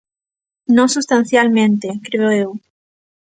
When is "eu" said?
2.43-2.49